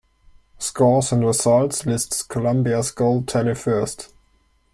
Scores 0.57 1.11
and 1.11 1.23
results 1.23 1.85
list 1.85 2.27
Colombia's 2.27 2.89
goal 2.89 3.21
tally 3.21 3.53
first. 3.53 4.09